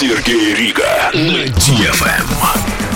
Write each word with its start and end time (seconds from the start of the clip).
Сергей 0.00 0.54
Рига 0.54 1.10
на 1.12 1.44
DFM. 1.44 2.89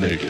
Snake. 0.00 0.29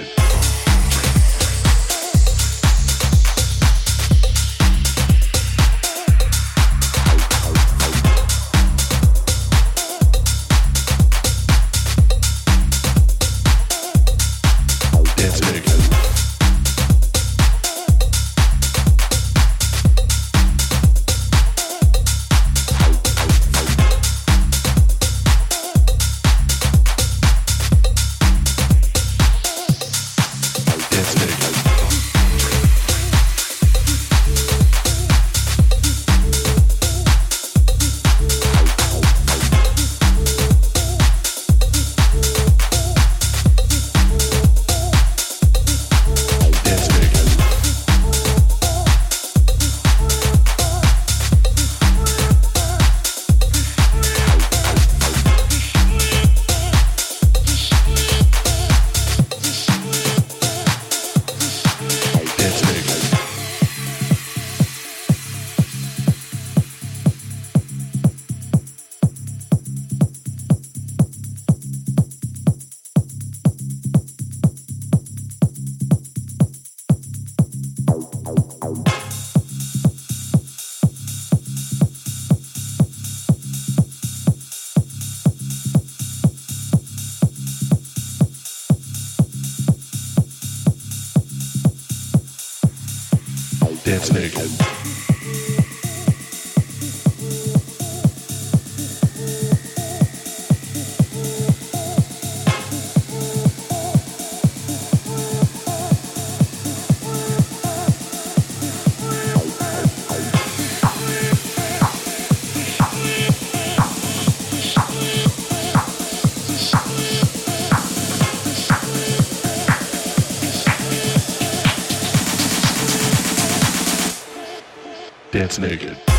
It's 125.50 125.58
naked. 125.58 126.09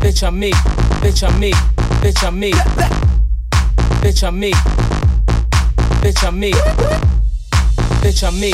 Bitch 0.00 0.22
I'm 0.22 0.38
me. 0.38 0.50
Bitch 1.00 1.26
on 1.26 1.38
me. 1.40 1.52
Bitch 2.02 2.26
on 2.26 2.38
me. 2.38 2.52
Bitch 4.02 4.22
I'm 4.26 4.38
me. 4.40 4.52
Bitch 6.02 6.26
on 6.26 6.40
me. 6.40 6.52
Bitch 8.02 8.26
I'm 8.26 8.40
me. 8.40 8.52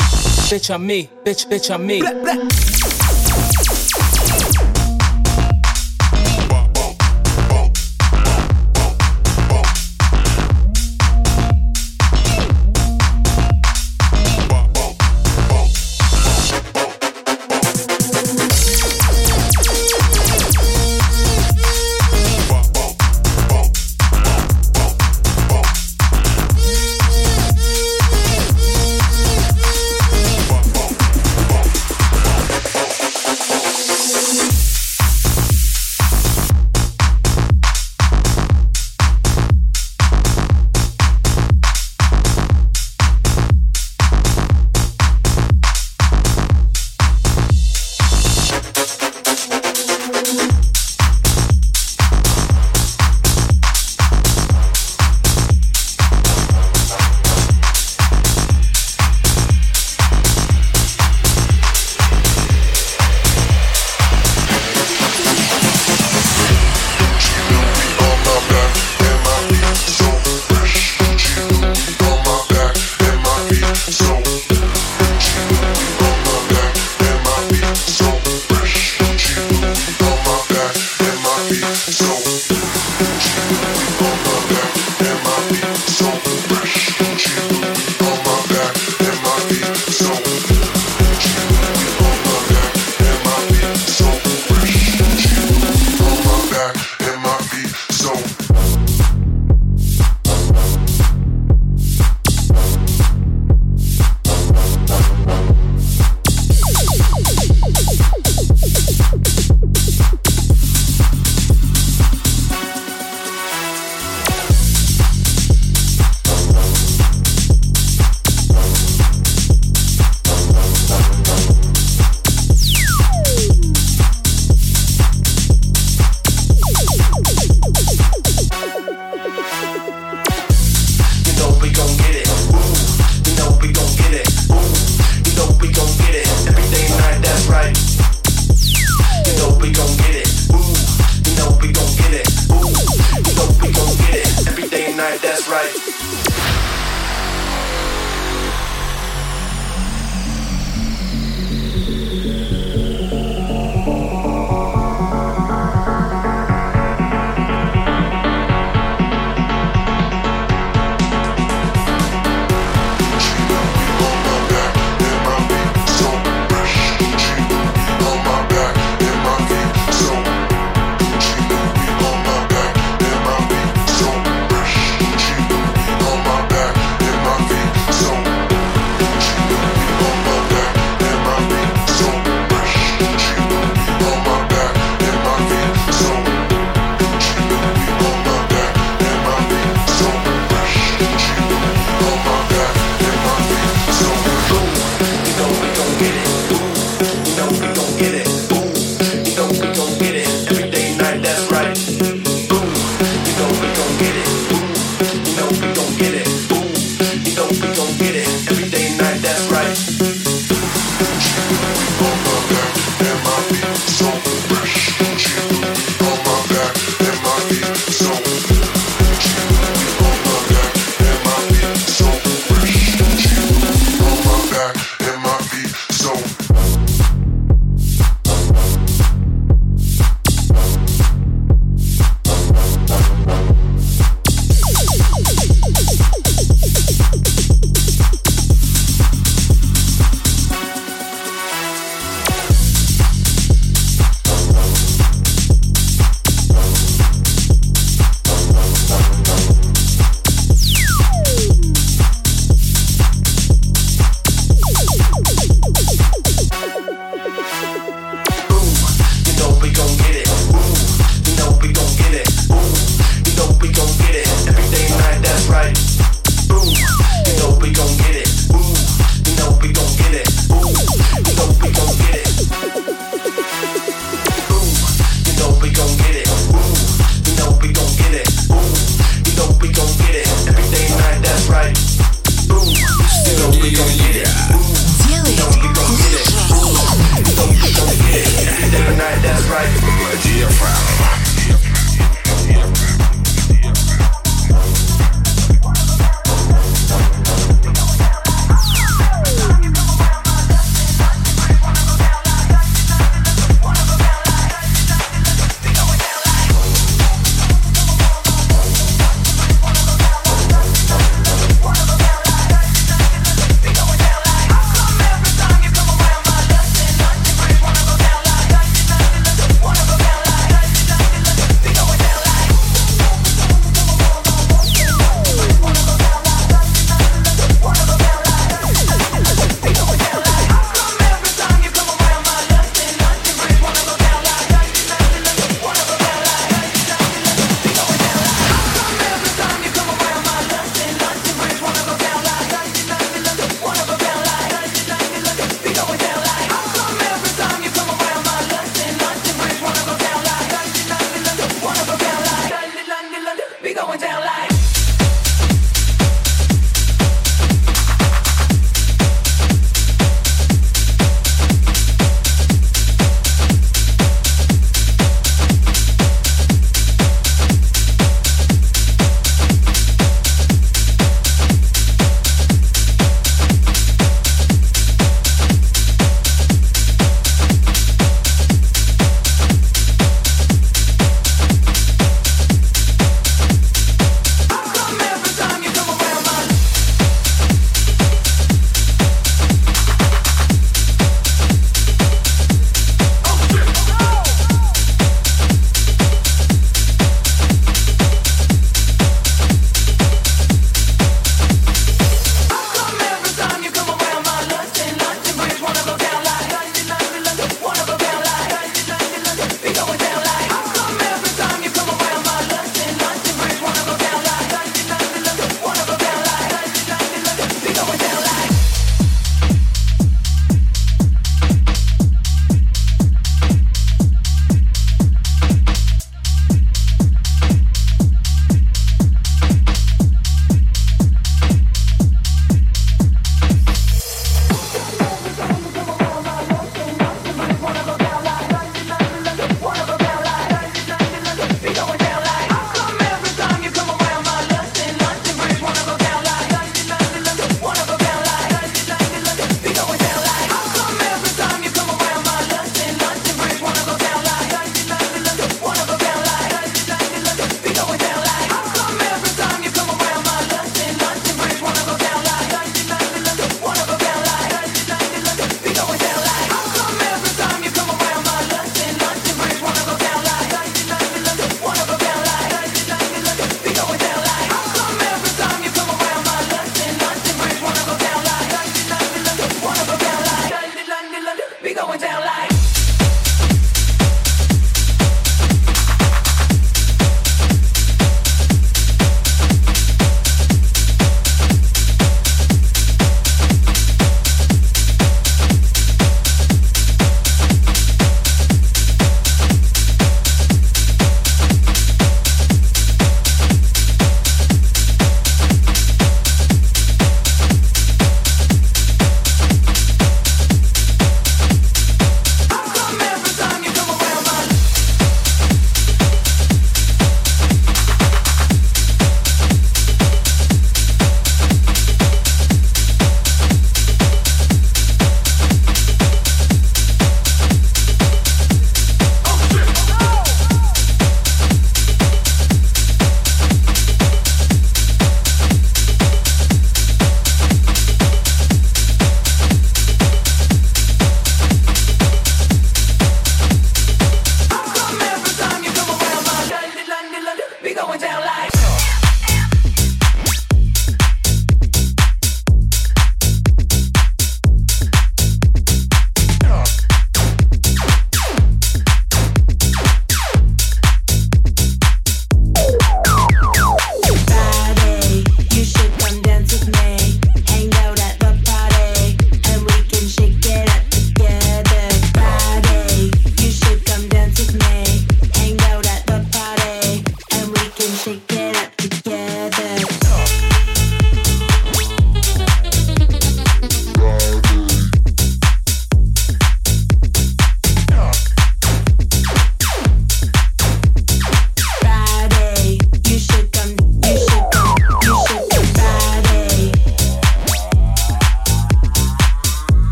Bitch 0.49 0.69
I'm 0.69 0.87
me. 0.87 1.09
Bitch 1.25 1.47
bitch 1.47 1.71
I'm 1.73 1.85
me. 1.85 2.88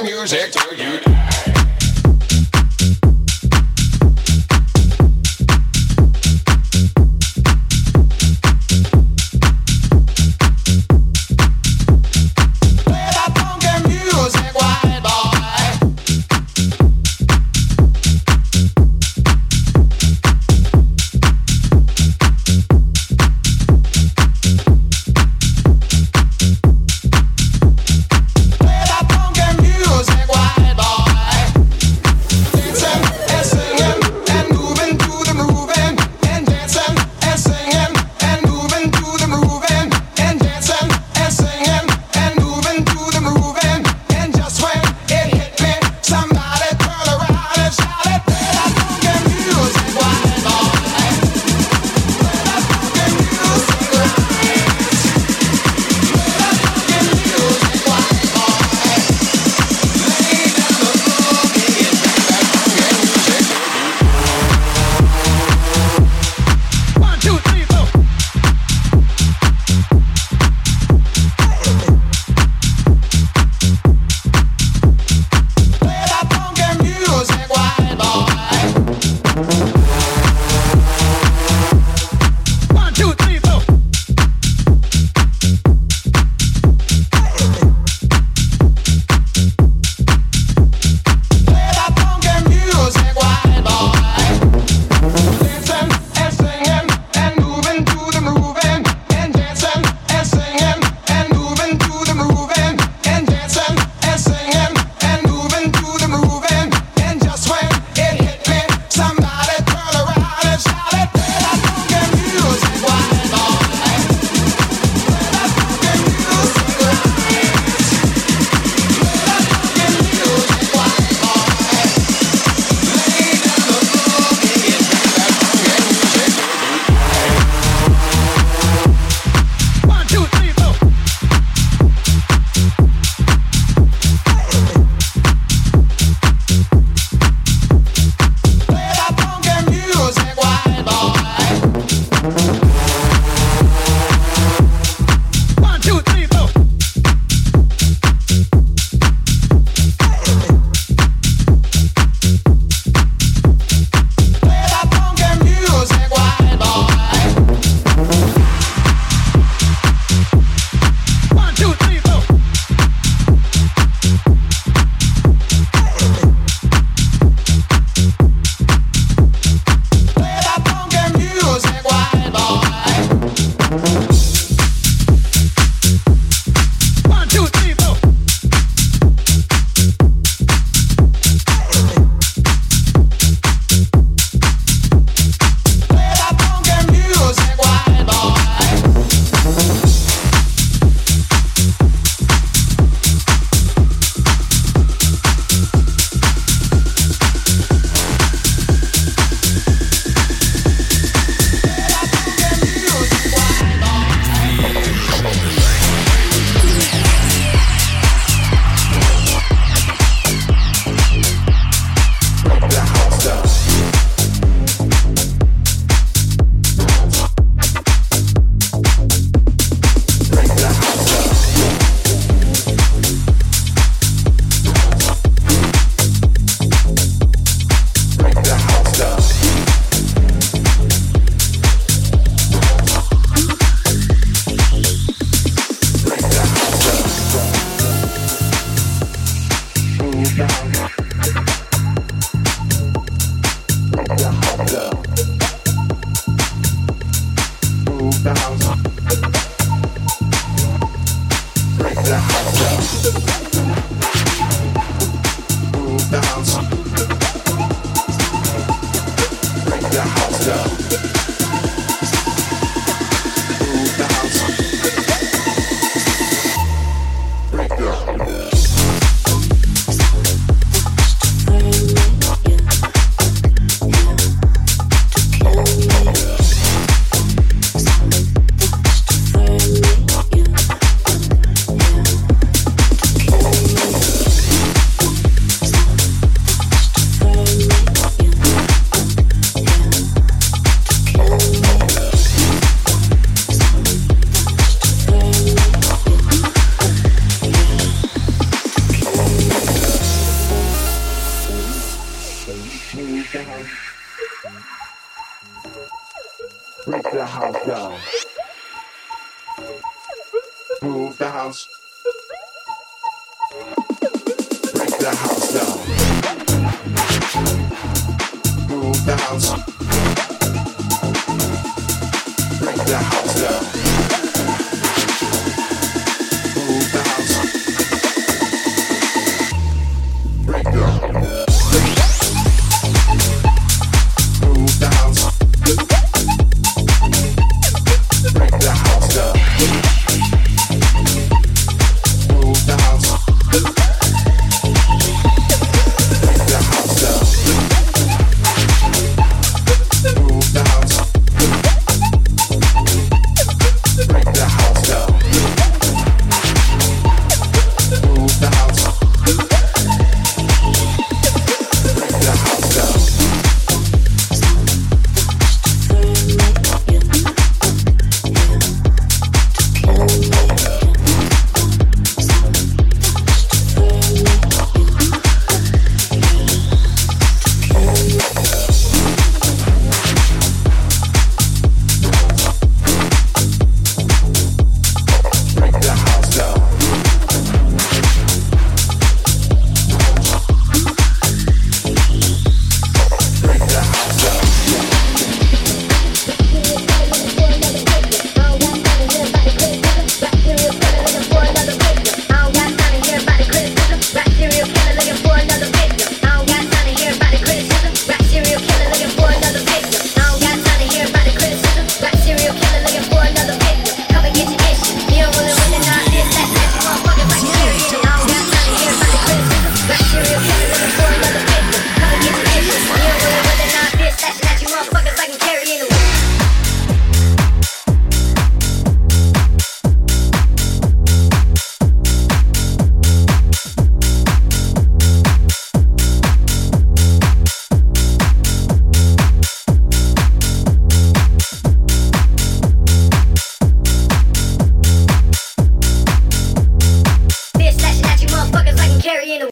Play 0.00 0.12
that 0.12 0.54
funky 0.54 0.84
music, 0.84 1.06
white 1.06 1.47